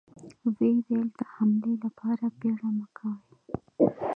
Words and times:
ويې 0.55 0.75
ويل: 0.85 1.07
د 1.17 1.19
حملې 1.33 1.73
له 1.81 1.89
پاره 1.97 2.27
بيړه 2.39 2.69
مه 2.77 2.87
کوئ! 2.97 3.17